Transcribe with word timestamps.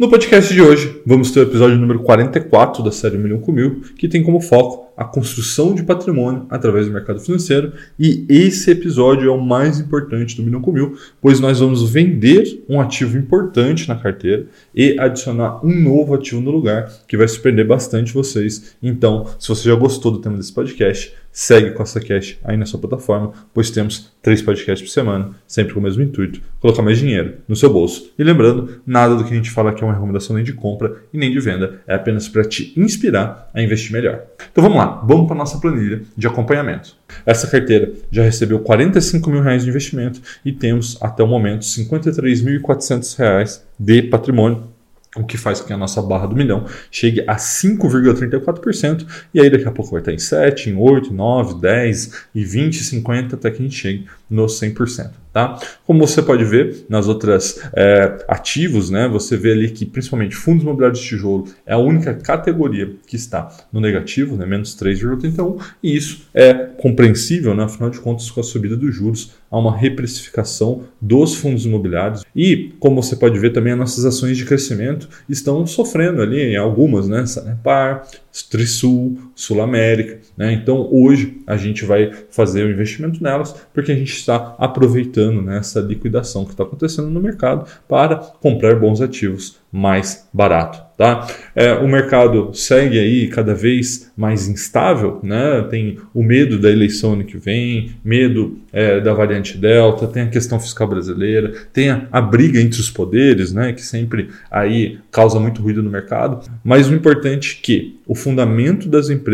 No 0.00 0.08
podcast 0.08 0.54
de 0.54 0.62
hoje, 0.62 1.02
vamos 1.04 1.30
ter 1.30 1.40
o 1.40 1.42
episódio 1.42 1.76
número 1.76 1.98
44 1.98 2.82
da 2.82 2.90
série 2.90 3.18
Milhão 3.18 3.38
com 3.38 3.52
Mil, 3.52 3.82
que 3.98 4.08
tem 4.08 4.22
como 4.22 4.40
foco 4.40 4.90
a 4.96 5.04
construção 5.04 5.74
de 5.74 5.82
patrimônio 5.82 6.46
através 6.48 6.86
do 6.86 6.92
mercado 6.92 7.20
financeiro. 7.20 7.74
E 7.98 8.24
esse 8.26 8.70
episódio 8.70 9.28
é 9.28 9.30
o 9.30 9.38
mais 9.38 9.78
importante 9.78 10.34
do 10.34 10.42
Milhão 10.42 10.62
com 10.62 10.72
Mil, 10.72 10.96
pois 11.20 11.38
nós 11.38 11.60
vamos 11.60 11.90
vender 11.90 12.64
um 12.66 12.80
ativo 12.80 13.18
importante 13.18 13.86
na 13.90 13.94
carteira 13.94 14.46
e 14.74 14.98
adicionar 14.98 15.62
um 15.62 15.82
novo 15.82 16.14
ativo 16.14 16.40
no 16.40 16.50
lugar, 16.50 16.90
que 17.06 17.18
vai 17.18 17.28
surpreender 17.28 17.66
bastante 17.66 18.14
vocês. 18.14 18.74
Então, 18.82 19.26
se 19.38 19.48
você 19.48 19.68
já 19.68 19.74
gostou 19.74 20.12
do 20.12 20.18
tema 20.18 20.38
desse 20.38 20.54
podcast, 20.54 21.14
segue 21.32 21.70
com 21.72 21.82
essa 21.82 22.00
cash 22.00 22.38
aí 22.44 22.56
na 22.56 22.66
sua 22.66 22.80
plataforma, 22.80 23.32
pois 23.54 23.70
temos 23.70 24.12
três 24.22 24.42
podcasts 24.42 24.86
por 24.86 24.92
semana, 24.92 25.30
sempre 25.46 25.72
com 25.72 25.80
o 25.80 25.82
mesmo 25.82 26.02
intuito, 26.02 26.40
colocar 26.58 26.82
mais 26.82 26.98
dinheiro 26.98 27.38
no 27.48 27.56
seu 27.56 27.72
bolso. 27.72 28.12
E 28.18 28.24
lembrando, 28.24 28.80
nada 28.86 29.14
do 29.14 29.24
que 29.24 29.32
a 29.32 29.36
gente 29.36 29.50
fala 29.50 29.70
aqui 29.70 29.82
é 29.82 29.86
uma 29.86 29.94
recomendação 29.94 30.36
nem 30.36 30.44
de 30.44 30.52
compra 30.52 30.96
e 31.12 31.18
nem 31.18 31.30
de 31.30 31.40
venda, 31.40 31.80
é 31.86 31.94
apenas 31.94 32.28
para 32.28 32.44
te 32.44 32.72
inspirar 32.76 33.48
a 33.54 33.62
investir 33.62 33.92
melhor. 33.92 34.22
Então 34.50 34.62
vamos 34.62 34.78
lá, 34.78 35.02
vamos 35.04 35.26
para 35.26 35.36
nossa 35.36 35.58
planilha 35.58 36.02
de 36.16 36.26
acompanhamento. 36.26 36.96
Essa 37.24 37.46
carteira 37.46 37.92
já 38.10 38.22
recebeu 38.22 38.60
45 38.60 39.30
mil 39.30 39.42
reais 39.42 39.64
de 39.64 39.70
investimento 39.70 40.20
e 40.44 40.52
temos 40.52 40.98
até 41.00 41.22
o 41.22 41.26
momento 41.26 41.62
53.400 41.62 43.18
reais 43.18 43.64
de 43.78 44.02
patrimônio 44.02 44.69
o 45.16 45.24
que 45.24 45.36
faz 45.36 45.60
com 45.60 45.66
que 45.66 45.72
a 45.72 45.76
nossa 45.76 46.00
barra 46.00 46.26
do 46.26 46.36
milhão 46.36 46.66
chegue 46.90 47.24
a 47.26 47.36
5,34%, 47.36 49.06
e 49.34 49.40
aí 49.40 49.50
daqui 49.50 49.66
a 49.66 49.72
pouco 49.72 49.90
vai 49.90 50.00
estar 50.00 50.12
em 50.12 50.18
7, 50.18 50.70
em 50.70 50.76
8, 50.76 51.12
9, 51.12 51.60
10 51.60 52.26
e 52.34 52.44
20, 52.44 52.84
50, 52.84 53.34
até 53.34 53.50
que 53.50 53.58
a 53.58 53.62
gente 53.62 53.74
chegue 53.74 54.06
no 54.28 54.46
100%. 54.46 55.10
Tá? 55.32 55.60
Como 55.86 56.04
você 56.04 56.20
pode 56.20 56.44
ver 56.44 56.86
nas 56.88 57.06
outras 57.06 57.60
é, 57.72 58.24
ativos, 58.26 58.90
né, 58.90 59.06
você 59.06 59.36
vê 59.36 59.52
ali 59.52 59.70
que 59.70 59.86
principalmente 59.86 60.34
fundos 60.34 60.64
imobiliários 60.64 60.98
de 60.98 61.06
tijolo 61.06 61.44
é 61.64 61.72
a 61.72 61.78
única 61.78 62.14
categoria 62.14 62.92
que 63.06 63.14
está 63.14 63.48
no 63.72 63.80
negativo, 63.80 64.36
né, 64.36 64.44
menos 64.44 64.74
3,81, 64.74 65.62
e 65.80 65.96
isso 65.96 66.26
é 66.34 66.52
compreensível, 66.54 67.54
né, 67.54 67.62
afinal 67.62 67.90
de 67.90 68.00
contas, 68.00 68.28
com 68.28 68.40
a 68.40 68.42
subida 68.42 68.76
dos 68.76 68.92
juros, 68.92 69.32
há 69.50 69.58
uma 69.58 69.76
reprecificação 69.76 70.84
dos 71.00 71.34
fundos 71.34 71.66
imobiliários. 71.66 72.24
E, 72.34 72.72
como 72.78 73.02
você 73.02 73.16
pode 73.16 73.38
ver 73.38 73.52
também, 73.52 73.72
as 73.72 73.78
nossas 73.78 74.04
ações 74.04 74.36
de 74.36 74.44
crescimento 74.44 75.08
estão 75.28 75.66
sofrendo 75.66 76.22
ali 76.22 76.40
em 76.40 76.56
algumas, 76.56 77.08
né, 77.08 77.26
Sanepar, 77.26 78.06
Trisul, 78.48 79.18
Sul 79.40 79.62
América. 79.62 80.18
Né? 80.36 80.52
Então, 80.52 80.86
hoje 80.92 81.38
a 81.46 81.56
gente 81.56 81.84
vai 81.84 82.12
fazer 82.30 82.64
o 82.64 82.70
investimento 82.70 83.22
nelas 83.22 83.54
porque 83.72 83.90
a 83.90 83.94
gente 83.96 84.12
está 84.12 84.54
aproveitando 84.58 85.40
né, 85.40 85.56
essa 85.56 85.80
liquidação 85.80 86.44
que 86.44 86.50
está 86.50 86.62
acontecendo 86.62 87.08
no 87.08 87.20
mercado 87.20 87.66
para 87.88 88.16
comprar 88.16 88.76
bons 88.76 89.00
ativos 89.00 89.58
mais 89.72 90.28
barato. 90.32 90.90
Tá? 91.00 91.26
É, 91.56 91.72
o 91.72 91.88
mercado 91.88 92.52
segue 92.52 92.98
aí 92.98 93.28
cada 93.28 93.54
vez 93.54 94.12
mais 94.14 94.48
instável, 94.48 95.18
né? 95.22 95.66
tem 95.70 95.96
o 96.12 96.22
medo 96.22 96.58
da 96.58 96.70
eleição 96.70 97.14
ano 97.14 97.24
que 97.24 97.38
vem, 97.38 97.92
medo 98.04 98.58
é, 98.70 99.00
da 99.00 99.14
variante 99.14 99.56
Delta, 99.56 100.06
tem 100.06 100.24
a 100.24 100.28
questão 100.28 100.60
fiscal 100.60 100.86
brasileira, 100.86 101.54
tem 101.72 101.88
a, 101.88 102.06
a, 102.12 102.20
briga 102.20 102.60
entre 102.60 102.80
os 102.80 102.90
poderes, 102.90 103.50
né? 103.50 103.72
que 103.72 103.80
sempre 103.80 104.28
aí 104.50 104.98
causa 105.10 105.40
muito 105.40 105.62
ruído 105.62 105.82
no 105.82 105.88
mercado, 105.88 106.46
mas 106.62 106.90
o 106.90 106.94
importante 106.94 107.58
é 107.58 107.64
que 107.64 107.98
o 108.06 108.14
fundamento 108.14 108.86
das 108.86 109.08
empresas 109.08 109.29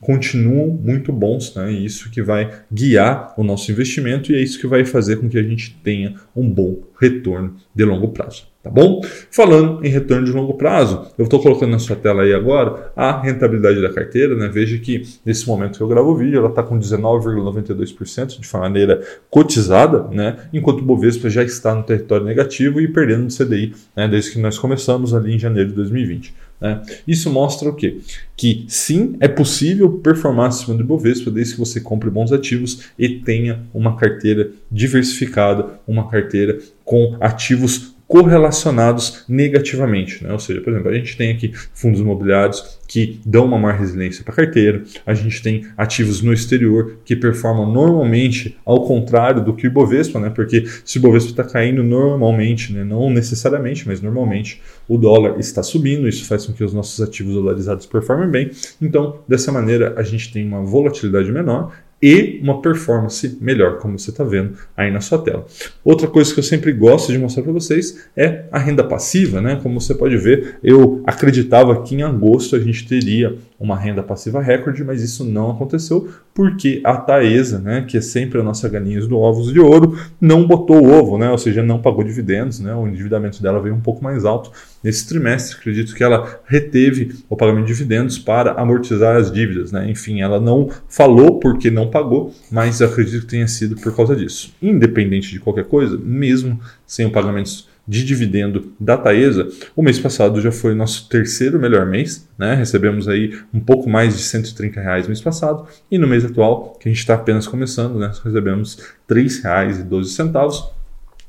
continuam 0.00 0.68
muito 0.68 1.12
bons, 1.12 1.54
né? 1.54 1.72
E 1.72 1.84
isso 1.84 2.10
que 2.10 2.22
vai 2.22 2.50
guiar 2.72 3.34
o 3.36 3.44
nosso 3.44 3.70
investimento 3.70 4.32
e 4.32 4.36
é 4.36 4.40
isso 4.40 4.58
que 4.58 4.66
vai 4.66 4.84
fazer 4.84 5.16
com 5.16 5.28
que 5.28 5.38
a 5.38 5.42
gente 5.42 5.78
tenha 5.82 6.14
um 6.34 6.48
bom 6.48 6.78
retorno 6.98 7.56
de 7.74 7.84
longo 7.84 8.08
prazo. 8.08 8.50
Tá 8.62 8.68
bom? 8.68 9.00
Falando 9.30 9.82
em 9.82 9.88
retorno 9.88 10.26
de 10.26 10.32
longo 10.32 10.52
prazo, 10.52 11.06
eu 11.16 11.24
estou 11.24 11.40
colocando 11.40 11.70
na 11.70 11.78
sua 11.78 11.96
tela 11.96 12.24
aí 12.24 12.34
agora 12.34 12.92
a 12.94 13.18
rentabilidade 13.18 13.80
da 13.80 13.90
carteira. 13.90 14.36
Né? 14.36 14.48
Veja 14.48 14.76
que 14.76 15.02
nesse 15.24 15.48
momento 15.48 15.78
que 15.78 15.82
eu 15.82 15.88
gravo 15.88 16.10
o 16.10 16.16
vídeo, 16.16 16.38
ela 16.38 16.50
está 16.50 16.62
com 16.62 16.78
19,92% 16.78 18.38
de 18.38 18.56
maneira 18.56 19.00
cotizada, 19.30 20.08
né? 20.08 20.36
enquanto 20.52 20.80
o 20.80 20.84
Bovespa 20.84 21.30
já 21.30 21.42
está 21.42 21.74
no 21.74 21.82
território 21.82 22.26
negativo 22.26 22.82
e 22.82 22.88
perdendo 22.88 23.22
no 23.22 23.28
CDI 23.28 23.72
né? 23.96 24.06
desde 24.06 24.32
que 24.32 24.38
nós 24.38 24.58
começamos 24.58 25.14
ali 25.14 25.34
em 25.34 25.38
janeiro 25.38 25.70
de 25.70 25.76
2020. 25.76 26.34
Né? 26.60 26.82
Isso 27.06 27.30
mostra 27.30 27.68
o 27.68 27.74
quê? 27.74 27.98
Que 28.36 28.64
sim, 28.68 29.16
é 29.20 29.28
possível 29.28 29.98
performar 29.98 30.48
acima 30.48 30.76
do 30.76 30.84
Bovespa 30.84 31.30
desde 31.30 31.54
que 31.54 31.60
você 31.60 31.80
compre 31.80 32.10
bons 32.10 32.32
ativos 32.32 32.90
e 32.98 33.08
tenha 33.08 33.62
uma 33.72 33.96
carteira 33.96 34.50
diversificada, 34.70 35.80
uma 35.86 36.08
carteira 36.08 36.58
com 36.84 37.16
ativos 37.20 37.94
correlacionados 38.10 39.22
negativamente. 39.28 40.24
Né? 40.24 40.32
Ou 40.32 40.38
seja, 40.40 40.60
por 40.60 40.72
exemplo, 40.72 40.90
a 40.90 40.94
gente 40.94 41.16
tem 41.16 41.30
aqui 41.30 41.52
fundos 41.72 42.00
imobiliários 42.00 42.80
que 42.88 43.20
dão 43.24 43.44
uma 43.44 43.56
maior 43.56 43.78
resiliência 43.78 44.24
para 44.24 44.32
a 44.32 44.36
carteira, 44.36 44.82
a 45.06 45.14
gente 45.14 45.40
tem 45.40 45.64
ativos 45.76 46.20
no 46.20 46.32
exterior 46.32 46.96
que 47.04 47.14
performam 47.14 47.72
normalmente 47.72 48.58
ao 48.64 48.84
contrário 48.84 49.44
do 49.44 49.54
que 49.54 49.64
o 49.64 49.68
Ibovespa, 49.68 50.18
né? 50.18 50.28
porque 50.28 50.64
se 50.84 50.98
o 50.98 50.98
Ibovespa 50.98 51.30
está 51.30 51.44
caindo 51.44 51.84
normalmente, 51.84 52.72
né? 52.72 52.82
não 52.82 53.08
necessariamente, 53.08 53.86
mas 53.86 54.00
normalmente, 54.00 54.60
o 54.88 54.98
dólar 54.98 55.38
está 55.38 55.62
subindo, 55.62 56.08
isso 56.08 56.24
faz 56.24 56.44
com 56.44 56.52
que 56.52 56.64
os 56.64 56.74
nossos 56.74 57.00
ativos 57.00 57.34
dolarizados 57.34 57.86
performem 57.86 58.28
bem. 58.28 58.50
Então, 58.82 59.20
dessa 59.28 59.52
maneira, 59.52 59.94
a 59.96 60.02
gente 60.02 60.32
tem 60.32 60.44
uma 60.44 60.64
volatilidade 60.64 61.30
menor 61.30 61.72
e 62.02 62.40
uma 62.42 62.62
performance 62.62 63.36
melhor, 63.40 63.78
como 63.78 63.98
você 63.98 64.10
está 64.10 64.24
vendo 64.24 64.54
aí 64.76 64.90
na 64.90 65.00
sua 65.00 65.18
tela. 65.18 65.46
Outra 65.84 66.06
coisa 66.06 66.32
que 66.32 66.40
eu 66.40 66.44
sempre 66.44 66.72
gosto 66.72 67.12
de 67.12 67.18
mostrar 67.18 67.42
para 67.42 67.52
vocês 67.52 68.08
é 68.16 68.44
a 68.50 68.58
renda 68.58 68.82
passiva, 68.82 69.40
né? 69.40 69.58
Como 69.62 69.80
você 69.80 69.94
pode 69.94 70.16
ver, 70.16 70.56
eu 70.62 71.02
acreditava 71.06 71.82
que 71.82 71.94
em 71.94 72.02
agosto 72.02 72.56
a 72.56 72.60
gente 72.60 72.86
teria 72.86 73.36
uma 73.60 73.76
renda 73.76 74.02
passiva 74.02 74.40
recorde, 74.40 74.82
mas 74.82 75.02
isso 75.02 75.22
não 75.22 75.50
aconteceu 75.50 76.08
porque 76.32 76.80
a 76.82 76.96
Taesa, 76.96 77.58
né, 77.58 77.84
que 77.86 77.98
é 77.98 78.00
sempre 78.00 78.40
a 78.40 78.42
nossa 78.42 78.66
galinha 78.66 79.00
do 79.06 79.18
ovos 79.18 79.52
de 79.52 79.60
ouro, 79.60 79.98
não 80.18 80.46
botou 80.46 80.82
o 80.82 80.90
ovo, 80.90 81.18
né? 81.18 81.30
Ou 81.30 81.36
seja, 81.36 81.62
não 81.62 81.80
pagou 81.80 82.02
dividendos, 82.02 82.60
né? 82.60 82.74
O 82.74 82.86
endividamento 82.86 83.42
dela 83.42 83.60
veio 83.60 83.74
um 83.74 83.80
pouco 83.80 84.02
mais 84.02 84.24
alto 84.24 84.50
nesse 84.82 85.06
trimestre. 85.06 85.58
Acredito 85.58 85.94
que 85.94 86.02
ela 86.02 86.40
reteve 86.46 87.18
o 87.28 87.36
pagamento 87.36 87.66
de 87.66 87.72
dividendos 87.72 88.18
para 88.18 88.52
amortizar 88.52 89.16
as 89.16 89.30
dívidas, 89.30 89.70
né? 89.70 89.90
Enfim, 89.90 90.22
ela 90.22 90.40
não 90.40 90.70
falou 90.88 91.38
porque 91.38 91.70
não 91.70 91.90
pagou, 91.90 92.32
mas 92.50 92.80
acredito 92.80 93.22
que 93.22 93.26
tenha 93.26 93.48
sido 93.48 93.76
por 93.76 93.94
causa 93.94 94.16
disso. 94.16 94.54
Independente 94.62 95.30
de 95.30 95.38
qualquer 95.38 95.64
coisa, 95.64 95.98
mesmo 95.98 96.58
sem 96.86 97.06
o 97.06 97.10
pagamento 97.10 97.69
de 97.90 98.04
dividendo 98.04 98.72
da 98.78 98.96
Taesa, 98.96 99.48
o 99.74 99.82
mês 99.82 99.98
passado 99.98 100.40
já 100.40 100.52
foi 100.52 100.76
nosso 100.76 101.08
terceiro 101.08 101.58
melhor 101.58 101.84
mês, 101.84 102.28
né? 102.38 102.54
Recebemos 102.54 103.08
aí 103.08 103.36
um 103.52 103.58
pouco 103.58 103.90
mais 103.90 104.16
de 104.16 104.22
130 104.22 104.80
reais 104.80 105.08
mês 105.08 105.20
passado 105.20 105.66
e 105.90 105.98
no 105.98 106.06
mês 106.06 106.24
atual, 106.24 106.78
que 106.78 106.88
a 106.88 106.92
gente 106.92 107.00
está 107.00 107.14
apenas 107.14 107.48
começando, 107.48 107.98
né? 107.98 108.12
Recebemos 108.22 108.78
R$ 109.08 109.16
3,12 109.16 110.70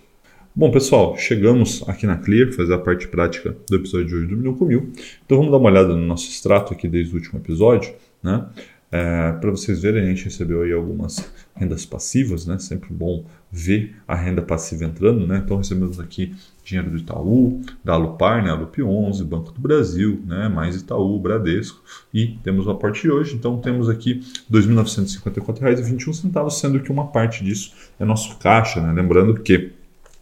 Bom, 0.54 0.72
pessoal, 0.72 1.16
chegamos 1.16 1.84
aqui 1.87 2.04
na 2.04 2.16
Clear, 2.16 2.52
fazer 2.52 2.75
a 2.75 2.78
parte 2.78 3.06
prática 3.06 3.56
do 3.70 3.76
episódio 3.76 4.06
de 4.06 4.14
hoje 4.16 4.26
do 4.26 4.37
Milhão 4.37 4.54
com 4.54 4.64
Mil. 4.64 4.92
Então 5.25 5.38
vamos 5.38 5.52
dar 5.52 5.58
uma 5.58 5.70
olhada 5.70 5.94
no 5.94 6.04
nosso 6.04 6.28
extrato 6.28 6.72
aqui 6.72 6.88
desde 6.88 7.12
o 7.12 7.16
último 7.16 7.38
episódio, 7.38 7.94
né? 8.20 8.44
É, 8.90 9.32
Para 9.32 9.50
vocês 9.50 9.82
verem, 9.82 10.02
a 10.02 10.06
gente 10.06 10.25
recebeu 10.25 10.62
aí 10.62 10.73
algumas 10.73 11.31
rendas 11.55 11.85
passivas, 11.85 12.46
né? 12.46 12.58
Sempre 12.58 12.90
bom 12.93 13.25
ver 13.52 13.94
a 14.06 14.14
renda 14.14 14.40
passiva 14.40 14.85
entrando, 14.85 15.26
né? 15.26 15.43
Então 15.44 15.58
recebemos 15.58 16.00
aqui 16.00 16.35
dinheiro 16.64 16.90
do 16.90 16.96
Itaú, 16.96 17.61
da 17.85 17.93
Alupar, 17.94 18.43
né? 18.43 18.50
Alup 18.50 18.82
11, 18.82 19.25
Banco 19.25 19.52
do 19.52 19.61
Brasil, 19.61 20.23
né? 20.26 20.49
Mais 20.49 20.76
Itaú, 20.76 21.19
Bradesco 21.19 21.82
e 22.12 22.38
temos 22.43 22.67
uma 22.67 22.79
parte 22.79 23.02
de 23.02 23.11
hoje. 23.11 23.35
Então 23.35 23.58
temos 23.61 23.88
aqui 23.90 24.23
R$ 24.50 24.58
2.954,21, 24.58 26.50
sendo 26.50 26.81
que 26.81 26.90
uma 26.90 27.08
parte 27.08 27.44
disso 27.44 27.75
é 28.00 28.05
nosso 28.06 28.38
caixa, 28.38 28.81
né? 28.81 28.93
Lembrando 28.93 29.35
que 29.40 29.73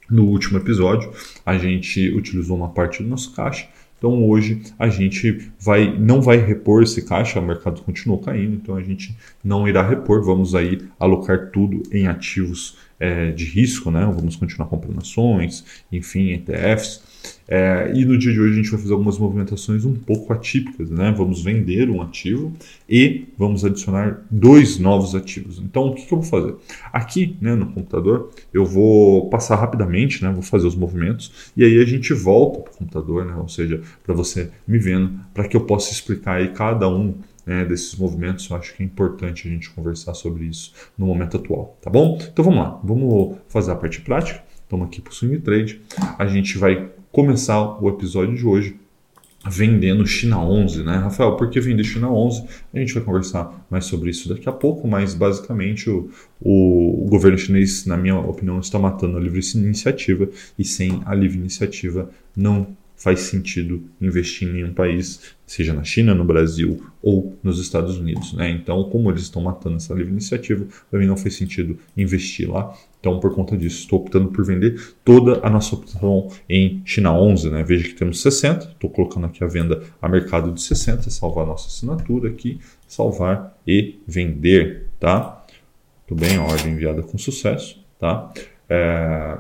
No 0.09 0.25
último 0.27 0.59
episódio, 0.59 1.11
a 1.45 1.59
gente 1.59 2.11
utilizou 2.15 2.57
uma 2.57 2.69
parte 2.69 3.03
do 3.03 3.09
nosso 3.09 3.33
caixa. 3.35 3.69
Então 3.99 4.29
hoje 4.29 4.63
a 4.79 4.89
gente 4.89 5.51
vai 5.59 5.97
não 5.99 6.21
vai 6.21 6.37
repor 6.37 6.83
esse 6.83 7.03
caixa, 7.03 7.41
o 7.41 7.47
mercado 7.47 7.83
continuou 7.83 8.21
caindo, 8.21 8.55
então 8.55 8.77
a 8.77 8.83
gente 8.83 9.17
não 9.43 9.67
irá 9.67 9.87
repor, 9.87 10.23
vamos 10.23 10.55
aí 10.55 10.83
alocar 10.99 11.51
tudo 11.51 11.83
em 11.91 12.07
ativos 12.07 12.77
é, 12.99 13.31
de 13.31 13.45
risco, 13.45 13.91
né? 13.91 14.05
Vamos 14.15 14.37
continuar 14.37 14.69
comprando 14.69 14.99
ações, 14.99 15.65
enfim, 15.93 16.33
ETFs. 16.33 17.03
É, 17.49 17.93
e 17.95 18.05
no 18.05 18.19
dia 18.19 18.33
de 18.33 18.41
hoje 18.41 18.53
a 18.53 18.57
gente 18.57 18.71
vai 18.71 18.81
fazer 18.81 18.93
algumas 18.93 19.19
movimentações 19.19 19.85
um 19.85 19.95
pouco 19.95 20.33
atípicas, 20.33 20.91
né? 20.91 21.13
Vamos 21.17 21.43
vender 21.43 21.89
um 21.91 22.03
ativo 22.03 22.53
e 22.89 23.27
vamos 23.37 23.65
adicionar 23.65 24.25
dois 24.31 24.79
novos 24.79 25.15
ativos. 25.15 25.59
Então, 25.59 25.89
o 25.89 25.95
que, 25.95 26.07
que 26.07 26.13
eu 26.13 26.21
vou 26.21 26.29
fazer? 26.29 26.55
Aqui, 26.93 27.37
né, 27.41 27.55
no 27.55 27.67
computador, 27.67 28.31
eu 28.53 28.65
vou 28.65 29.29
passar 29.29 29.57
rapidamente, 29.57 30.23
né? 30.23 30.31
Vou 30.33 30.43
fazer 30.43 30.67
os 30.67 30.75
movimentos 30.75 31.53
e 31.57 31.65
aí 31.65 31.81
a 31.81 31.85
gente 31.85 32.13
volta 32.15 32.61
para 32.61 32.73
o 32.73 32.77
computador, 32.77 33.25
né? 33.25 33.35
Ou 33.37 33.49
seja, 33.49 33.81
para 34.05 34.15
você 34.15 34.51
me 34.67 34.79
vendo, 34.79 35.13
para 35.35 35.47
que 35.47 35.57
eu 35.57 35.63
possa 35.63 35.93
explicar 35.93 36.37
aí 36.37 36.49
cada 36.49 36.89
um 36.89 37.15
né, 37.47 37.65
desses 37.65 37.95
movimentos, 37.95 38.51
eu 38.51 38.57
acho 38.57 38.75
que 38.75 38.83
é 38.83 38.87
importante 38.87 39.47
a 39.47 39.51
gente 39.51 39.71
conversar 39.71 40.15
sobre 40.15 40.45
isso 40.45 40.73
no 40.99 41.07
momento 41.07 41.37
atual, 41.37 41.79
tá 41.81 41.89
bom? 41.89 42.19
Então 42.21 42.45
vamos 42.45 42.61
lá, 42.61 42.81
vamos 42.83 43.37
fazer 43.49 43.71
a 43.71 43.77
parte 43.77 44.01
prática. 44.01 44.43
Estamos 44.63 44.89
aqui 44.89 45.01
para 45.01 45.13
o 45.13 45.15
Swing 45.15 45.39
Trade. 45.39 45.81
A 46.19 46.27
gente 46.27 46.59
vai 46.59 46.91
começar 47.13 47.81
o 47.81 47.89
episódio 47.89 48.35
de 48.35 48.45
hoje 48.45 48.77
vendendo 49.49 50.05
China 50.05 50.41
11, 50.41 50.83
né, 50.83 50.97
Rafael? 50.97 51.37
Por 51.37 51.49
que 51.49 51.61
vender 51.61 51.85
China 51.85 52.11
11? 52.11 52.45
A 52.75 52.79
gente 52.79 52.95
vai 52.95 53.03
conversar 53.05 53.65
mais 53.71 53.85
sobre 53.85 54.11
isso 54.11 54.29
daqui 54.29 54.49
a 54.49 54.53
pouco, 54.53 54.89
mas 54.89 55.15
basicamente 55.15 55.89
o, 55.89 56.11
o, 56.41 57.05
o 57.05 57.09
governo 57.09 57.39
chinês, 57.39 57.87
na 57.87 57.97
minha 57.97 58.19
opinião, 58.19 58.59
está 58.59 58.79
matando 58.79 59.17
a 59.17 59.21
livre 59.21 59.41
iniciativa 59.55 60.29
e 60.59 60.65
sem 60.65 61.01
a 61.07 61.15
livre 61.15 61.39
iniciativa 61.39 62.11
não 62.37 62.67
faz 62.97 63.21
sentido 63.21 63.83
investir 64.01 64.49
em 64.49 64.65
um 64.65 64.73
país, 64.73 65.21
seja 65.47 65.73
na 65.73 65.85
China, 65.85 66.15
no 66.15 66.25
Brasil 66.25 66.83
ou 67.03 67.37
nos 67.43 67.61
Estados 67.61 67.99
Unidos. 67.99 68.33
Né? 68.33 68.51
Então, 68.51 68.83
como 68.85 69.11
eles 69.11 69.23
estão 69.23 69.43
matando 69.43 69.77
essa 69.77 69.95
livre 69.95 70.11
iniciativa, 70.11 70.67
para 70.91 70.99
mim 70.99 71.07
não 71.07 71.17
faz 71.17 71.35
sentido 71.35 71.79
investir 71.97 72.51
lá. 72.51 72.75
Então, 72.99 73.21
por 73.21 73.35
conta 73.35 73.57
disso, 73.57 73.81
estou 73.81 74.01
optando 74.01 74.29
por 74.29 74.45
vender 74.45 74.81
toda 75.05 75.47
a 75.47 75.51
nossa 75.51 75.75
opção 75.75 76.29
em 76.49 76.83
China 76.85 77.13
11. 77.13 77.51
Né? 77.51 77.63
Veja 77.63 77.85
que 77.85 77.95
temos 77.95 78.21
60, 78.23 78.65
estou 78.73 78.91
colocando 78.91 79.27
aqui 79.27 79.45
a 79.45 79.47
venda 79.47 79.83
a 80.01 80.09
mercado 80.09 80.53
de 80.53 80.61
60, 80.63 81.11
salvar 81.11 81.47
nossa 81.47 81.69
assinatura 81.69 82.31
aqui, 82.31 82.59
salvar 82.89 83.57
e 83.67 84.01
vender. 84.07 84.89
Tá? 84.99 85.45
Tudo 86.07 86.21
bem, 86.21 86.39
ordem 86.39 86.73
enviada 86.73 87.03
com 87.03 87.19
sucesso. 87.19 87.79
Tá? 87.99 88.33
É, 88.69 89.39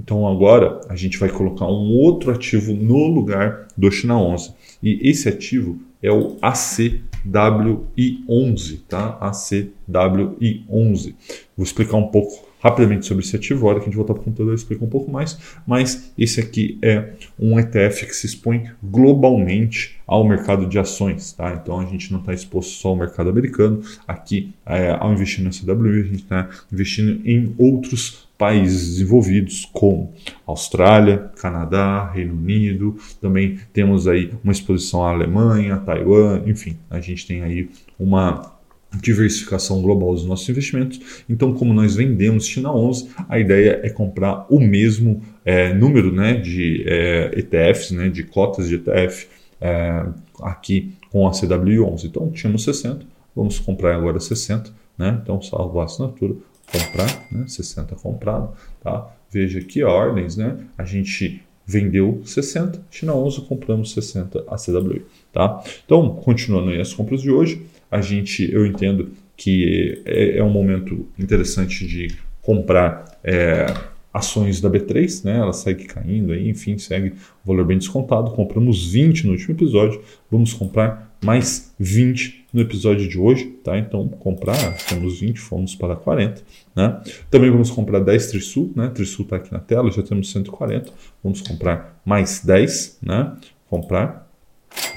então 0.00 0.26
agora 0.26 0.80
a 0.88 0.96
gente 0.96 1.18
vai 1.18 1.28
colocar 1.28 1.66
um 1.66 1.92
outro 1.92 2.30
ativo 2.30 2.72
no 2.72 3.06
lugar 3.08 3.66
do 3.76 3.90
China 3.90 4.18
11. 4.18 4.54
E 4.82 5.06
esse 5.08 5.28
ativo 5.28 5.78
é 6.02 6.10
o 6.12 6.36
ACWI11, 6.36 8.80
tá? 8.88 9.18
ACWI11. 9.20 11.14
Vou 11.56 11.64
explicar 11.64 11.96
um 11.96 12.08
pouco 12.08 12.44
rapidamente 12.60 13.06
sobre 13.06 13.24
esse 13.24 13.34
ativo, 13.36 13.66
a 13.66 13.70
hora 13.70 13.78
que 13.78 13.84
a 13.84 13.86
gente 13.86 13.96
voltar 13.96 14.12
para 14.14 14.22
o 14.22 14.24
computador 14.24 14.50
eu 14.52 14.56
explico 14.56 14.84
um 14.84 14.88
pouco 14.88 15.08
mais, 15.10 15.38
mas 15.66 16.12
esse 16.18 16.40
aqui 16.40 16.78
é 16.82 17.12
um 17.38 17.60
ETF 17.60 18.06
que 18.06 18.16
se 18.16 18.26
expõe 18.26 18.70
globalmente 18.82 19.96
ao 20.06 20.26
mercado 20.26 20.66
de 20.66 20.78
ações, 20.78 21.32
tá? 21.32 21.60
Então 21.62 21.78
a 21.78 21.84
gente 21.84 22.10
não 22.12 22.18
está 22.18 22.32
exposto 22.34 22.72
só 22.72 22.88
ao 22.88 22.96
mercado 22.96 23.30
americano, 23.30 23.82
aqui 24.06 24.52
é, 24.64 24.90
ao 24.90 25.12
investir 25.12 25.44
no 25.44 25.50
CWI 25.50 26.00
a 26.00 26.04
gente 26.04 26.22
está 26.22 26.48
investindo 26.72 27.20
em 27.24 27.54
outros 27.56 28.25
países 28.38 28.90
desenvolvidos 28.90 29.68
como 29.72 30.12
Austrália, 30.46 31.30
Canadá, 31.36 32.10
Reino 32.10 32.34
Unido, 32.34 32.96
também 33.20 33.58
temos 33.72 34.06
aí 34.06 34.32
uma 34.44 34.52
exposição 34.52 35.04
à 35.04 35.10
Alemanha, 35.10 35.78
Taiwan, 35.78 36.42
enfim, 36.46 36.76
a 36.90 37.00
gente 37.00 37.26
tem 37.26 37.42
aí 37.42 37.70
uma 37.98 38.56
diversificação 39.00 39.82
global 39.82 40.14
dos 40.14 40.24
nossos 40.24 40.48
investimentos. 40.48 41.24
Então, 41.28 41.52
como 41.52 41.72
nós 41.72 41.94
vendemos 41.96 42.46
China 42.46 42.72
11, 42.72 43.10
a 43.28 43.38
ideia 43.38 43.80
é 43.82 43.90
comprar 43.90 44.46
o 44.48 44.60
mesmo 44.60 45.22
é, 45.44 45.72
número 45.74 46.12
né, 46.12 46.34
de 46.34 46.84
é, 46.86 47.30
ETFs, 47.36 47.90
né, 47.90 48.08
de 48.08 48.22
cotas 48.22 48.68
de 48.68 48.76
ETF 48.76 49.28
é, 49.60 50.06
aqui 50.42 50.94
com 51.10 51.26
a 51.26 51.30
CW11. 51.30 52.04
Então, 52.04 52.30
tínhamos 52.30 52.64
60, 52.64 53.06
vamos 53.34 53.58
comprar 53.58 53.94
agora 53.94 54.20
60, 54.20 54.70
né? 54.98 55.18
Então, 55.22 55.42
salvo 55.42 55.80
a 55.80 55.84
assinatura, 55.84 56.34
comprar, 56.70 57.26
né? 57.30 57.44
60 57.46 57.94
comprado, 57.96 58.52
tá? 58.82 59.14
Veja 59.30 59.58
aqui 59.58 59.82
ordens, 59.82 60.36
né? 60.36 60.58
A 60.76 60.84
gente 60.84 61.42
vendeu 61.66 62.22
60, 62.24 62.80
China 62.90 63.14
11 63.14 63.40
compramos 63.42 63.92
60 63.92 64.44
a 64.48 64.56
CWI, 64.56 65.02
tá? 65.32 65.62
Então, 65.84 66.10
continuando 66.10 66.70
aí 66.70 66.80
as 66.80 66.94
compras 66.94 67.20
de 67.20 67.30
hoje, 67.30 67.66
a 67.90 68.00
gente, 68.00 68.50
eu 68.52 68.64
entendo 68.64 69.10
que 69.36 70.00
é, 70.04 70.38
é 70.38 70.44
um 70.44 70.50
momento 70.50 71.06
interessante 71.18 71.86
de 71.86 72.14
comprar 72.40 73.18
é, 73.24 73.66
ações 74.14 74.60
da 74.60 74.70
B3, 74.70 75.24
né? 75.24 75.38
Ela 75.38 75.52
segue 75.52 75.84
caindo 75.84 76.32
aí, 76.32 76.48
enfim, 76.48 76.78
segue 76.78 77.14
valor 77.44 77.66
bem 77.66 77.76
descontado. 77.76 78.30
Compramos 78.30 78.86
20 78.90 79.26
no 79.26 79.32
último 79.32 79.54
episódio, 79.54 80.00
vamos 80.30 80.54
comprar 80.54 81.05
mais 81.22 81.74
20 81.78 82.46
no 82.52 82.60
episódio 82.60 83.08
de 83.08 83.18
hoje, 83.18 83.46
tá? 83.62 83.78
Então, 83.78 84.08
comprar, 84.08 84.56
temos 84.88 85.20
20, 85.20 85.38
fomos 85.38 85.74
para 85.74 85.96
40, 85.96 86.42
né? 86.74 87.00
Também 87.30 87.50
vamos 87.50 87.70
comprar 87.70 88.00
10 88.00 88.26
Trisul, 88.28 88.72
né? 88.74 88.88
Trisul 88.88 89.24
está 89.24 89.36
aqui 89.36 89.52
na 89.52 89.60
tela, 89.60 89.90
já 89.90 90.02
temos 90.02 90.30
140, 90.30 90.92
vamos 91.22 91.40
comprar 91.42 92.00
mais 92.04 92.42
10, 92.44 92.98
né? 93.02 93.36
Comprar 93.68 94.26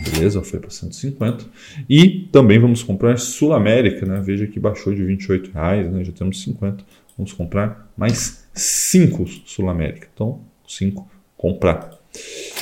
Beleza, 0.01 0.42
foi 0.42 0.60
para 0.60 0.69
150. 0.69 1.45
E 1.89 2.27
também 2.31 2.60
vamos 2.60 2.83
comprar 2.83 3.18
Sul 3.18 3.54
América, 3.54 4.06
né? 4.06 4.21
Veja 4.21 4.48
que 4.48 4.60
baixou 4.60 4.94
de 4.94 5.04
28 5.04 5.51
reais, 5.51 5.92
né? 5.92 6.04
Já 6.04 6.12
temos 6.12 6.42
50. 6.42 6.83
Vamos 7.18 7.33
comprar 7.33 7.89
mais 7.98 8.48
5 8.54 9.25
Sul 9.45 9.69
América. 9.69 10.07
Então, 10.13 10.42
5 10.68 11.07
comprar. 11.38 11.98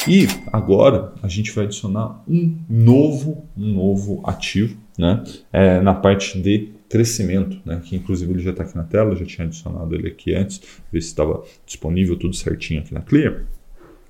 E 0.07 0.25
agora 0.53 1.13
a 1.21 1.27
gente 1.27 1.51
vai 1.51 1.65
adicionar 1.65 2.23
um 2.27 2.57
novo, 2.69 3.45
um 3.57 3.73
novo 3.73 4.21
ativo, 4.25 4.77
né? 4.97 5.23
É, 5.51 5.81
na 5.81 5.94
parte 5.94 6.39
de 6.39 6.69
crescimento, 6.89 7.59
né? 7.65 7.81
Que 7.83 7.95
inclusive 7.95 8.31
ele 8.31 8.39
já 8.41 8.51
está 8.51 8.63
aqui 8.63 8.75
na 8.75 8.83
tela, 8.83 9.15
já 9.15 9.25
tinha 9.25 9.45
adicionado 9.45 9.94
ele 9.95 10.07
aqui 10.07 10.33
antes, 10.33 10.61
ver 10.91 11.01
se 11.01 11.07
estava 11.07 11.44
disponível 11.65 12.17
tudo 12.17 12.35
certinho 12.35 12.79
aqui 12.79 12.94
na 12.94 13.01
Clear. 13.01 13.44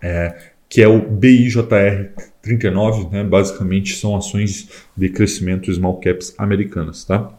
É, 0.01 0.51
que 0.69 0.81
é 0.81 0.88
o 0.88 1.00
BIJR 1.00 2.12
39, 2.41 3.10
né? 3.10 3.24
basicamente 3.24 3.96
são 3.96 4.15
ações 4.15 4.70
de 4.96 5.10
crescimento 5.10 5.74
small 5.74 6.00
caps 6.00 6.36
americanas, 6.38 7.03
tá? 7.06 7.32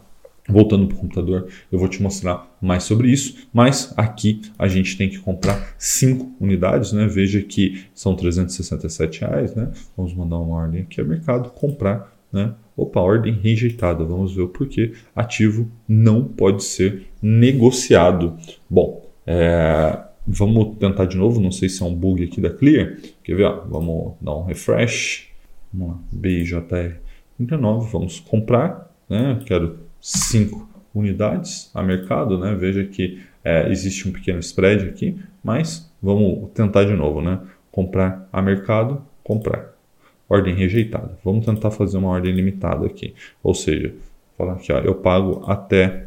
Voltando 0.49 0.87
para 0.87 0.97
o 0.97 0.99
computador, 0.99 1.47
eu 1.71 1.79
vou 1.79 1.87
te 1.87 2.01
mostrar 2.01 2.57
mais 2.61 2.83
sobre 2.83 3.09
isso, 3.09 3.47
mas 3.53 3.93
aqui 3.95 4.41
a 4.57 4.67
gente 4.67 4.97
tem 4.97 5.09
que 5.09 5.19
comprar 5.19 5.75
5 5.77 6.37
unidades, 6.39 6.91
né? 6.91 7.07
Veja 7.07 7.41
que 7.41 7.85
são 7.93 8.15
367 8.15 9.21
reais, 9.21 9.55
né? 9.55 9.71
Vamos 9.95 10.13
mandar 10.13 10.37
uma 10.37 10.55
ordem 10.55 10.81
aqui 10.81 10.99
ao 10.99 11.07
mercado, 11.07 11.49
comprar, 11.51 12.13
né? 12.31 12.53
Opa, 12.75 13.01
ordem 13.01 13.33
rejeitada. 13.33 14.03
Vamos 14.05 14.33
ver 14.33 14.43
o 14.43 14.49
porquê. 14.49 14.93
Ativo 15.15 15.69
não 15.87 16.23
pode 16.23 16.63
ser 16.63 17.07
negociado. 17.21 18.37
Bom, 18.69 19.05
é, 19.27 19.99
Vamos 20.31 20.77
tentar 20.77 21.05
de 21.05 21.17
novo, 21.17 21.41
não 21.41 21.51
sei 21.51 21.67
se 21.67 21.81
é 21.81 21.85
um 21.85 21.95
bug 21.95 22.23
aqui 22.23 22.39
da 22.39 22.51
Clear. 22.51 22.97
Quer 23.23 23.35
ver? 23.35 23.45
Ó, 23.45 23.61
vamos 23.67 24.13
dar 24.21 24.35
um 24.35 24.43
refresh. 24.43 25.27
Vamos 25.73 25.95
lá, 25.95 26.01
BIJR39, 26.15 27.89
vamos 27.91 28.19
comprar. 28.19 28.93
Né? 29.09 29.39
Quero 29.47 29.79
5 30.01 30.67
unidades 30.93 31.71
a 31.73 31.83
mercado. 31.83 32.37
Né? 32.37 32.55
Veja 32.55 32.83
que 32.83 33.21
é, 33.43 33.69
existe 33.71 34.07
um 34.07 34.11
pequeno 34.11 34.39
spread 34.39 34.87
aqui, 34.87 35.17
mas 35.43 35.91
vamos 36.01 36.49
tentar 36.51 36.85
de 36.85 36.93
novo. 36.93 37.21
Né? 37.21 37.39
Comprar 37.71 38.27
a 38.31 38.41
mercado, 38.41 39.01
comprar. 39.23 39.73
Ordem 40.27 40.53
rejeitada. 40.53 41.17
Vamos 41.23 41.45
tentar 41.45 41.71
fazer 41.71 41.97
uma 41.97 42.09
ordem 42.09 42.31
limitada 42.31 42.85
aqui. 42.85 43.15
Ou 43.41 43.55
seja, 43.55 43.93
falar 44.37 44.53
aqui, 44.53 44.71
ó, 44.71 44.79
eu 44.79 44.95
pago 44.95 45.43
até 45.47 46.05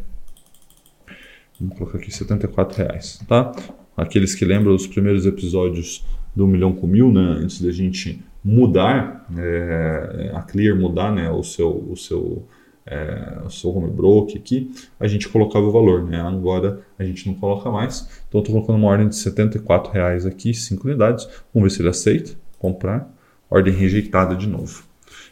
Vamos 1.62 1.78
colocar 1.78 1.98
aqui 1.98 2.10
74 2.10 2.76
reais, 2.76 3.20
tá? 3.28 3.52
aqueles 3.96 4.34
que 4.34 4.44
lembram 4.44 4.74
os 4.74 4.86
primeiros 4.86 5.26
episódios 5.26 6.04
do 6.34 6.46
Milhão 6.46 6.72
com 6.72 6.86
Mil, 6.86 7.12
né, 7.12 7.20
antes 7.20 7.60
da 7.60 7.70
gente 7.70 8.20
mudar, 8.42 9.26
é, 9.36 10.32
a 10.34 10.42
Clear 10.42 10.76
mudar 10.76 11.12
né, 11.12 11.30
o 11.30 11.42
seu, 11.42 11.70
o 11.70 11.96
seu, 11.96 12.44
é, 12.86 13.38
o 13.44 13.50
seu 13.50 13.70
home 13.70 13.90
broker 13.90 14.36
aqui, 14.36 14.70
a 14.98 15.06
gente 15.06 15.28
colocava 15.28 15.66
o 15.66 15.70
valor. 15.70 16.02
Né? 16.02 16.20
Agora 16.20 16.80
a 16.98 17.04
gente 17.04 17.26
não 17.26 17.34
coloca 17.34 17.70
mais. 17.70 18.08
Então 18.28 18.40
estou 18.40 18.54
colocando 18.54 18.76
uma 18.76 18.88
ordem 18.88 19.08
de 19.08 19.16
R$ 19.16 19.90
reais 19.92 20.26
aqui, 20.26 20.52
5 20.52 20.86
unidades. 20.86 21.28
Vamos 21.54 21.70
ver 21.70 21.76
se 21.76 21.82
ele 21.82 21.88
aceita. 21.88 22.32
Comprar. 22.58 23.12
Ordem 23.50 23.74
rejeitada 23.74 24.34
de 24.34 24.46
novo. 24.46 24.84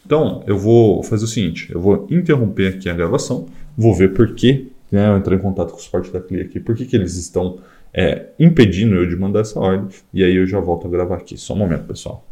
Então 0.05 0.43
eu 0.47 0.59
vou 0.59 1.03
fazer 1.03 1.25
o 1.25 1.29
seguinte: 1.29 1.71
eu 1.73 1.81
vou 1.81 2.07
interromper 2.11 2.75
aqui 2.75 2.89
a 2.89 2.95
gravação, 2.95 3.47
vou 3.77 3.95
ver 3.95 4.13
por 4.13 4.35
que, 4.35 4.71
né, 4.91 5.09
eu 5.09 5.17
entrei 5.17 5.39
em 5.39 5.41
contato 5.41 5.71
com 5.71 5.79
o 5.79 5.81
suporte 5.81 6.11
da 6.11 6.21
Clear 6.21 6.47
aqui, 6.47 6.59
por 6.59 6.75
que, 6.75 6.85
que 6.85 6.97
eles 6.97 7.17
estão 7.17 7.61
é, 7.93 8.27
impedindo 8.39 8.95
eu 8.95 9.09
de 9.09 9.17
mandar 9.17 9.41
essa 9.41 9.59
ordem. 9.59 9.89
E 10.13 10.25
aí 10.25 10.37
eu 10.37 10.47
já 10.47 10.61
volto 10.61 10.87
a 10.87 10.91
gravar 10.91 11.17
aqui. 11.17 11.37
Só 11.37 11.55
um 11.55 11.59
momento, 11.59 11.85
pessoal. 11.85 12.27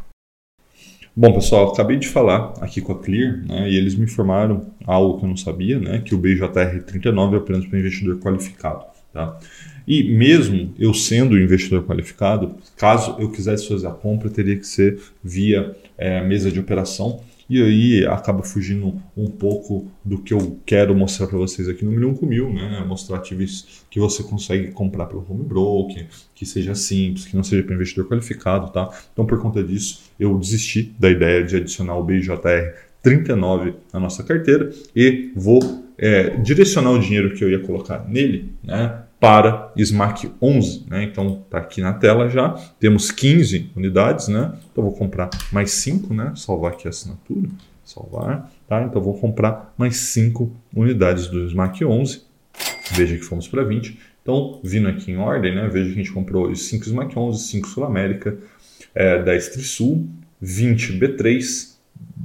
Bom, 1.21 1.33
pessoal, 1.33 1.73
acabei 1.73 1.97
de 1.97 2.07
falar 2.07 2.53
aqui 2.61 2.79
com 2.79 2.93
a 2.93 2.97
Clear, 2.97 3.45
né, 3.45 3.69
e 3.69 3.75
eles 3.75 3.93
me 3.93 4.05
informaram 4.05 4.67
algo 4.85 5.19
que 5.19 5.25
eu 5.25 5.27
não 5.27 5.35
sabia, 5.35 5.77
né, 5.77 5.99
que 5.99 6.15
o 6.15 6.17
BJR39 6.17 7.33
é 7.33 7.37
apenas 7.37 7.65
para 7.65 7.77
investidor 7.77 8.19
qualificado. 8.19 8.85
Tá? 9.11 9.37
E 9.85 10.01
mesmo 10.15 10.73
eu 10.79 10.93
sendo 10.93 11.37
investidor 11.37 11.83
qualificado, 11.83 12.55
caso 12.77 13.17
eu 13.19 13.29
quisesse 13.29 13.67
fazer 13.67 13.87
a 13.87 13.91
compra, 13.91 14.29
teria 14.29 14.55
que 14.55 14.65
ser 14.65 14.97
via 15.21 15.75
é, 15.97 16.23
mesa 16.23 16.49
de 16.49 16.57
operação 16.57 17.19
e 17.49 17.61
aí 17.61 18.05
acaba 18.05 18.43
fugindo 18.43 19.01
um 19.17 19.27
pouco 19.27 19.89
do 20.05 20.19
que 20.19 20.33
eu 20.33 20.59
quero 20.65 20.95
mostrar 20.95 21.27
para 21.27 21.37
vocês 21.37 21.67
aqui 21.67 21.83
no 21.83 21.91
Milhão 21.91 22.13
com 22.13 22.25
Mil, 22.25 22.53
né? 22.53 22.83
Mostrar 22.87 23.17
ativos 23.17 23.83
que 23.89 23.99
você 23.99 24.21
consegue 24.21 24.71
comprar 24.71 25.07
pelo 25.07 25.25
home 25.27 25.43
broker, 25.43 26.05
que 26.35 26.45
seja 26.45 26.75
simples, 26.75 27.25
que 27.25 27.35
não 27.35 27.43
seja 27.43 27.63
para 27.63 27.73
investidor 27.73 28.07
qualificado, 28.07 28.71
tá? 28.71 28.89
Então, 29.11 29.25
por 29.25 29.41
conta 29.41 29.63
disso, 29.63 30.03
eu 30.19 30.37
desisti 30.37 30.93
da 30.99 31.09
ideia 31.09 31.43
de 31.43 31.55
adicionar 31.55 31.97
o 31.97 32.03
BJR 32.03 32.75
39 33.01 33.73
na 33.91 33.99
nossa 33.99 34.23
carteira 34.23 34.69
e 34.95 35.31
vou 35.35 35.59
é, 35.97 36.37
direcionar 36.37 36.91
o 36.91 36.99
dinheiro 36.99 37.33
que 37.33 37.43
eu 37.43 37.49
ia 37.49 37.59
colocar 37.59 38.07
nele, 38.07 38.53
né? 38.63 39.03
Para 39.19 39.71
SMAC 39.77 40.31
11. 40.41 40.85
Né? 40.87 41.03
Então 41.03 41.41
está 41.45 41.57
aqui 41.57 41.81
na 41.81 41.93
tela 41.93 42.29
já. 42.29 42.51
Temos 42.79 43.11
15 43.11 43.71
unidades, 43.75 44.27
né? 44.27 44.53
Então 44.71 44.83
vou 44.83 44.93
comprar 44.93 45.29
mais 45.51 45.71
5, 45.71 46.13
né? 46.13 46.31
Salvar 46.35 46.71
aqui 46.71 46.87
a 46.87 46.89
assinatura. 46.89 47.49
Salvar. 47.83 48.49
Tá? 48.67 48.81
Então 48.83 49.01
vou 49.01 49.17
comprar 49.19 49.73
mais 49.77 49.97
5 49.97 50.51
unidades 50.73 51.27
do 51.27 51.47
SMAC 51.49 51.83
11. 51.83 52.23
Veja 52.91 53.15
que 53.17 53.23
fomos 53.23 53.47
para 53.47 53.63
20. 53.63 53.99
Então, 54.21 54.59
vindo 54.63 54.87
aqui 54.87 55.11
em 55.11 55.17
ordem, 55.17 55.55
né? 55.55 55.67
Veja 55.67 55.85
que 55.87 55.93
a 55.93 56.03
gente 56.03 56.11
comprou 56.11 56.53
5 56.53 56.85
SMAC 56.85 57.17
11, 57.17 57.43
5 57.43 57.67
Sul 57.67 57.83
América, 57.83 58.37
é, 58.93 59.21
10 59.21 59.49
Trisul, 59.49 60.07
20 60.41 60.99
B3, 60.99 61.78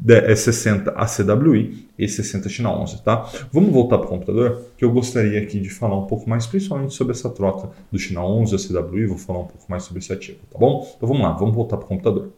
é 0.07 0.35
60 0.35 0.91
ACWI 0.91 1.89
e 1.99 2.09
60 2.09 2.49
China 2.49 2.71
11, 2.79 3.03
tá? 3.03 3.31
Vamos 3.51 3.73
voltar 3.73 3.99
para 3.99 4.07
o 4.07 4.11
computador, 4.11 4.63
que 4.77 4.85
eu 4.85 4.93
gostaria 4.93 5.41
aqui 5.41 5.59
de 5.61 5.71
falar 5.71 5.97
um 5.97 6.07
pouco 6.07 6.29
mais, 6.29 6.47
principalmente 6.47 6.95
sobre 6.95 7.13
essa 7.13 7.31
troca 7.31 7.71
do 7.91 7.99
China 7.99 8.25
11 8.25 8.53
e 8.53 8.77
ACWI, 8.77 9.07
vou 9.07 9.19
falar 9.19 9.41
um 9.41 9.47
pouco 9.47 9.65
mais 9.69 9.85
sobre 9.85 10.01
esse 10.01 10.13
ativo, 10.13 10.39
tá 10.51 10.59
bom? 10.59 10.87
Então 10.97 11.09
vamos 11.09 11.23
lá, 11.23 11.33
vamos 11.33 11.55
voltar 11.55 11.77
para 11.77 11.87
o 11.87 11.89
computador. 11.89 12.33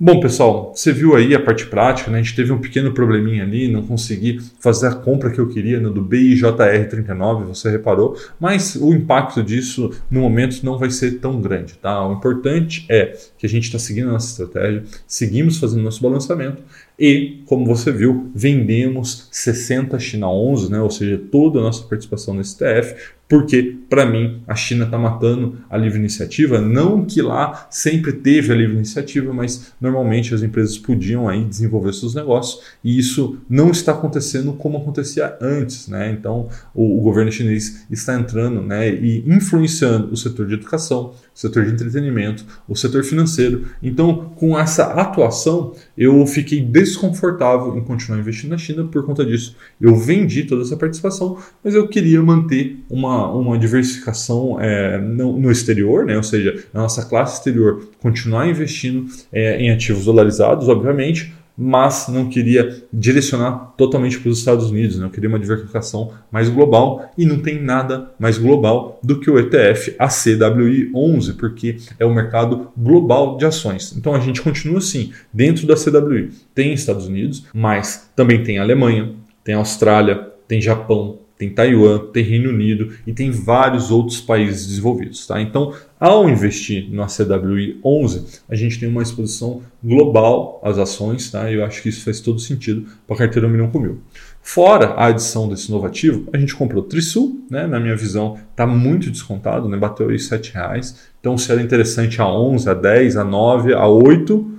Bom, 0.00 0.18
pessoal, 0.20 0.72
você 0.74 0.92
viu 0.92 1.14
aí 1.14 1.34
a 1.34 1.40
parte 1.40 1.66
prática, 1.66 2.10
né? 2.10 2.18
A 2.18 2.22
gente 2.22 2.34
teve 2.34 2.50
um 2.50 2.58
pequeno 2.58 2.92
probleminha 2.92 3.44
ali, 3.44 3.68
não 3.68 3.82
consegui 3.82 4.40
fazer 4.58 4.88
a 4.88 4.94
compra 4.94 5.30
que 5.30 5.38
eu 5.38 5.48
queria 5.48 5.78
no 5.78 5.92
do 5.92 6.02
BIJR39, 6.02 7.44
você 7.44 7.70
reparou, 7.70 8.16
mas 8.40 8.74
o 8.74 8.92
impacto 8.92 9.42
disso 9.42 9.92
no 10.10 10.20
momento 10.20 10.64
não 10.64 10.76
vai 10.76 10.90
ser 10.90 11.20
tão 11.20 11.40
grande, 11.40 11.74
tá? 11.74 12.04
O 12.08 12.14
importante 12.14 12.84
é 12.88 13.16
que 13.38 13.46
a 13.46 13.48
gente 13.48 13.64
está 13.64 13.78
seguindo 13.78 14.08
a 14.08 14.12
nossa 14.12 14.42
estratégia, 14.42 14.82
seguimos 15.06 15.58
fazendo 15.58 15.82
nosso 15.82 16.02
balanceamento 16.02 16.62
e, 16.98 17.42
como 17.46 17.66
você 17.66 17.90
viu, 17.90 18.30
vendemos 18.34 19.28
60 19.30 19.98
China 19.98 20.30
11, 20.30 20.70
né? 20.70 20.80
ou 20.80 20.90
seja, 20.90 21.20
toda 21.30 21.58
a 21.58 21.62
nossa 21.62 21.84
participação 21.84 22.34
no 22.34 22.44
STF, 22.44 22.94
porque, 23.32 23.78
para 23.88 24.04
mim, 24.04 24.42
a 24.46 24.54
China 24.54 24.84
está 24.84 24.98
matando 24.98 25.56
a 25.70 25.78
livre 25.78 25.98
iniciativa. 25.98 26.60
Não 26.60 27.02
que 27.06 27.22
lá 27.22 27.66
sempre 27.70 28.12
teve 28.12 28.52
a 28.52 28.54
livre 28.54 28.76
iniciativa, 28.76 29.32
mas 29.32 29.72
normalmente 29.80 30.34
as 30.34 30.42
empresas 30.42 30.76
podiam 30.76 31.26
aí 31.26 31.42
desenvolver 31.42 31.94
seus 31.94 32.14
negócios 32.14 32.62
e 32.84 32.98
isso 32.98 33.38
não 33.48 33.70
está 33.70 33.92
acontecendo 33.92 34.52
como 34.52 34.76
acontecia 34.76 35.34
antes. 35.40 35.88
Né? 35.88 36.10
Então, 36.10 36.50
o, 36.74 36.98
o 36.98 37.00
governo 37.00 37.32
chinês 37.32 37.86
está 37.90 38.14
entrando 38.14 38.60
né, 38.60 38.90
e 38.90 39.24
influenciando 39.26 40.12
o 40.12 40.16
setor 40.16 40.46
de 40.46 40.52
educação, 40.52 41.14
setor 41.34 41.64
de 41.64 41.72
entretenimento, 41.72 42.44
o 42.68 42.76
setor 42.76 43.04
financeiro. 43.04 43.66
Então, 43.82 44.32
com 44.36 44.58
essa 44.58 44.84
atuação, 44.92 45.74
eu 45.96 46.26
fiquei 46.26 46.60
desconfortável 46.60 47.76
em 47.76 47.82
continuar 47.82 48.18
investindo 48.18 48.50
na 48.50 48.58
China 48.58 48.84
por 48.84 49.04
conta 49.04 49.24
disso. 49.24 49.56
Eu 49.80 49.96
vendi 49.96 50.44
toda 50.44 50.62
essa 50.62 50.76
participação, 50.76 51.38
mas 51.64 51.74
eu 51.74 51.88
queria 51.88 52.22
manter 52.22 52.78
uma, 52.88 53.30
uma 53.32 53.58
diversificação 53.58 54.60
é, 54.60 54.98
no, 54.98 55.38
no, 55.38 55.50
exterior, 55.50 56.04
né? 56.04 56.16
ou 56.16 56.22
seja, 56.22 56.64
na 56.72 56.82
nossa 56.82 57.04
classe 57.04 57.38
exterior, 57.38 57.88
continuar 58.00 58.48
investindo 58.48 59.06
é, 59.32 59.60
em 59.60 59.70
ativos 59.70 60.04
dolarizados, 60.04 60.68
obviamente, 60.68 61.32
mas 61.56 62.08
não 62.08 62.28
queria 62.28 62.82
direcionar 62.92 63.74
totalmente 63.76 64.18
para 64.18 64.30
os 64.30 64.38
Estados 64.38 64.70
Unidos, 64.70 64.98
né? 64.98 65.06
eu 65.06 65.10
queria 65.10 65.28
uma 65.28 65.38
diversificação 65.38 66.12
mais 66.30 66.48
global 66.48 67.10
e 67.16 67.24
não 67.24 67.38
tem 67.38 67.60
nada 67.60 68.10
mais 68.18 68.38
global 68.38 68.98
do 69.02 69.20
que 69.20 69.30
o 69.30 69.38
ETF 69.38 69.94
ACWI 69.98 70.90
11, 70.94 71.34
porque 71.34 71.76
é 71.98 72.04
o 72.04 72.14
mercado 72.14 72.68
global 72.76 73.36
de 73.36 73.44
ações. 73.44 73.94
Então 73.96 74.14
a 74.14 74.20
gente 74.20 74.40
continua 74.42 74.78
assim, 74.78 75.12
dentro 75.32 75.66
da 75.66 75.74
CWI. 75.74 76.30
Tem 76.54 76.72
Estados 76.72 77.06
Unidos, 77.06 77.44
mas 77.54 78.10
também 78.16 78.42
tem 78.42 78.58
Alemanha, 78.58 79.12
tem 79.44 79.54
Austrália, 79.54 80.28
tem 80.46 80.60
Japão, 80.60 81.18
tem 81.42 81.50
Taiwan, 81.50 81.98
tem 82.12 82.22
Reino 82.22 82.50
Unido 82.50 82.92
e 83.04 83.12
tem 83.12 83.30
vários 83.32 83.90
outros 83.90 84.20
países 84.20 84.68
desenvolvidos. 84.68 85.26
Tá? 85.26 85.40
Então, 85.40 85.74
ao 85.98 86.28
investir 86.28 86.88
no 86.88 87.02
ACWI 87.02 87.80
11, 87.84 88.42
a 88.48 88.54
gente 88.54 88.78
tem 88.78 88.88
uma 88.88 89.02
exposição 89.02 89.60
global 89.82 90.60
às 90.62 90.78
ações, 90.78 91.30
tá? 91.30 91.50
e 91.50 91.54
eu 91.54 91.64
acho 91.64 91.82
que 91.82 91.88
isso 91.88 92.04
faz 92.04 92.20
todo 92.20 92.40
sentido 92.40 92.86
para 93.06 93.16
a 93.16 93.18
carteira 93.18 93.48
1 93.48 93.50
milhão 93.50 93.70
com 93.70 93.80
mil. 93.80 94.00
Fora 94.40 94.90
a 94.90 95.06
adição 95.06 95.48
desse 95.48 95.70
novo 95.70 95.86
a 95.86 96.38
gente 96.38 96.54
comprou 96.54 96.82
Trisul, 96.84 97.44
né? 97.50 97.66
na 97.66 97.80
minha 97.80 97.96
visão 97.96 98.38
está 98.50 98.64
muito 98.64 99.10
descontado, 99.10 99.68
né? 99.68 99.76
bateu 99.76 100.10
aí 100.10 100.16
R$ 100.16 100.40
reais. 100.54 101.10
Então, 101.18 101.36
se 101.36 101.50
era 101.50 101.60
interessante 101.60 102.20
a 102.20 102.28
11, 102.28 102.68
a 102.68 102.74
10, 102.74 103.16
a 103.16 103.24
9, 103.24 103.74
a 103.74 103.86
8, 103.86 104.51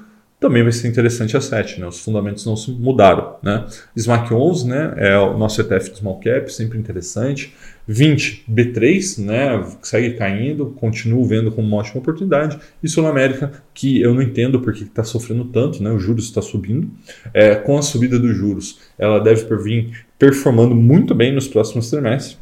também 0.43 0.61
vai 0.61 0.73
ser 0.73 0.89
interessante 0.89 1.37
a 1.37 1.41
7, 1.41 1.79
né? 1.79 1.87
Os 1.87 2.01
fundamentos 2.01 2.45
não 2.45 2.57
se 2.57 2.69
mudaram, 2.69 3.37
né? 3.41 3.65
SMAC 3.95 4.33
11, 4.33 4.67
né? 4.67 4.93
É 4.97 5.17
o 5.17 5.37
nosso 5.37 5.61
ETF 5.61 5.91
de 5.91 5.99
small 5.99 6.19
cap, 6.19 6.51
sempre 6.51 6.77
interessante. 6.77 7.53
20 7.87 8.43
B3, 8.51 9.23
né? 9.23 9.65
Segue 9.81 10.15
caindo, 10.15 10.65
continuo 10.71 11.23
vendo 11.23 11.49
como 11.49 11.65
uma 11.65 11.77
ótima 11.77 12.01
oportunidade. 12.01 12.59
E 12.83 12.89
Sul 12.89 13.07
América, 13.07 13.53
que 13.73 14.01
eu 14.01 14.13
não 14.13 14.21
entendo 14.21 14.59
porque 14.59 14.83
está 14.83 15.05
sofrendo 15.05 15.45
tanto, 15.45 15.81
né? 15.81 15.89
O 15.91 15.97
juros 15.97 16.25
está 16.25 16.41
subindo. 16.41 16.91
É, 17.33 17.55
com 17.55 17.77
a 17.77 17.81
subida 17.81 18.19
dos 18.19 18.35
juros, 18.35 18.81
ela 18.99 19.19
deve 19.19 19.45
vir 19.63 20.05
performando 20.19 20.75
muito 20.75 21.15
bem 21.15 21.31
nos 21.31 21.47
próximos 21.47 21.89
trimestres. 21.89 22.37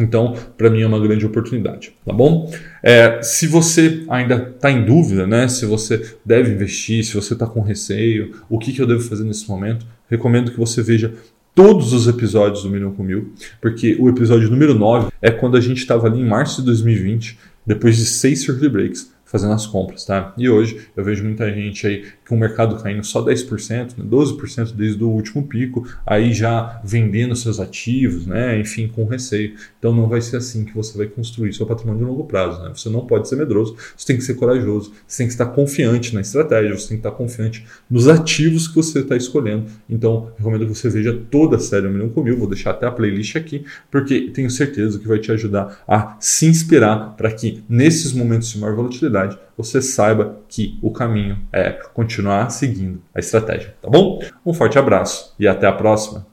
Então, 0.00 0.34
para 0.56 0.70
mim 0.70 0.80
é 0.80 0.86
uma 0.86 0.98
grande 0.98 1.26
oportunidade, 1.26 1.92
tá 2.04 2.12
bom? 2.12 2.50
É, 2.82 3.20
se 3.22 3.46
você 3.46 4.04
ainda 4.08 4.52
está 4.54 4.70
em 4.70 4.84
dúvida, 4.84 5.26
né? 5.26 5.46
Se 5.46 5.66
você 5.66 6.16
deve 6.24 6.52
investir, 6.52 7.04
se 7.04 7.14
você 7.14 7.34
está 7.34 7.46
com 7.46 7.60
receio, 7.60 8.32
o 8.48 8.58
que, 8.58 8.72
que 8.72 8.80
eu 8.80 8.86
devo 8.86 9.02
fazer 9.02 9.24
nesse 9.24 9.48
momento, 9.48 9.86
recomendo 10.08 10.50
que 10.50 10.58
você 10.58 10.82
veja 10.82 11.12
todos 11.54 11.92
os 11.92 12.08
episódios 12.08 12.62
do 12.62 12.70
Milhão 12.70 12.92
com 12.92 13.02
Mil, 13.02 13.32
porque 13.60 13.96
o 14.00 14.08
episódio 14.08 14.48
número 14.48 14.74
9 14.74 15.12
é 15.20 15.30
quando 15.30 15.56
a 15.56 15.60
gente 15.60 15.78
estava 15.78 16.06
ali 16.06 16.20
em 16.20 16.26
março 16.26 16.60
de 16.60 16.66
2020, 16.66 17.38
depois 17.66 17.96
de 17.96 18.06
seis 18.06 18.40
circuit 18.42 18.68
breaks, 18.68 19.12
fazendo 19.30 19.52
as 19.52 19.64
compras, 19.64 20.04
tá? 20.04 20.34
E 20.36 20.48
hoje 20.48 20.88
eu 20.96 21.04
vejo 21.04 21.22
muita 21.22 21.48
gente 21.54 21.86
aí 21.86 22.04
com 22.28 22.34
o 22.34 22.38
mercado 22.38 22.76
caindo 22.82 23.04
só 23.04 23.24
10%, 23.24 23.96
né? 23.96 24.04
12% 24.04 24.72
desde 24.74 25.02
o 25.04 25.08
último 25.08 25.46
pico, 25.46 25.86
aí 26.04 26.32
já 26.32 26.80
vendendo 26.84 27.36
seus 27.36 27.60
ativos, 27.60 28.26
né? 28.26 28.58
Enfim, 28.58 28.88
com 28.88 29.04
receio. 29.04 29.54
Então 29.78 29.94
não 29.94 30.08
vai 30.08 30.20
ser 30.20 30.38
assim 30.38 30.64
que 30.64 30.74
você 30.74 30.98
vai 30.98 31.06
construir 31.06 31.52
seu 31.52 31.64
patrimônio 31.64 32.00
de 32.00 32.10
longo 32.10 32.24
prazo, 32.24 32.60
né? 32.60 32.72
Você 32.74 32.88
não 32.88 33.06
pode 33.06 33.28
ser 33.28 33.36
medroso, 33.36 33.76
você 33.96 34.04
tem 34.04 34.16
que 34.16 34.24
ser 34.24 34.34
corajoso, 34.34 34.92
você 35.06 35.18
tem 35.18 35.26
que 35.28 35.32
estar 35.32 35.46
confiante 35.46 36.12
na 36.12 36.22
estratégia, 36.22 36.76
você 36.76 36.88
tem 36.88 36.96
que 36.96 37.06
estar 37.06 37.12
confiante 37.12 37.64
nos 37.88 38.08
ativos 38.08 38.66
que 38.66 38.74
você 38.74 38.98
está 38.98 39.16
escolhendo. 39.16 39.66
Então, 39.88 40.32
recomendo 40.36 40.66
que 40.66 40.74
você 40.74 40.88
veja 40.88 41.16
toda 41.30 41.54
a 41.56 41.60
série 41.60 41.86
1 41.86 41.92
milhão 41.92 42.08
com 42.08 42.20
mil, 42.22 42.36
vou 42.36 42.48
deixar 42.48 42.72
até 42.72 42.84
a 42.84 42.90
playlist 42.90 43.36
aqui, 43.36 43.64
porque 43.90 44.30
tenho 44.34 44.50
certeza 44.50 44.98
que 44.98 45.06
vai 45.06 45.20
te 45.20 45.30
ajudar 45.30 45.84
a 45.86 46.16
se 46.18 46.46
inspirar 46.46 47.14
para 47.16 47.30
que 47.30 47.62
nesses 47.68 48.12
momentos 48.12 48.50
de 48.50 48.58
maior 48.58 48.74
volatilidade 48.74 49.19
você 49.56 49.82
saiba 49.82 50.36
que 50.48 50.78
o 50.82 50.90
caminho 50.92 51.38
é 51.52 51.70
continuar 51.70 52.50
seguindo 52.50 53.02
a 53.14 53.18
estratégia, 53.18 53.74
tá 53.80 53.88
bom? 53.88 54.20
Um 54.44 54.54
forte 54.54 54.78
abraço 54.78 55.34
e 55.38 55.46
até 55.46 55.66
a 55.66 55.72
próxima. 55.72 56.26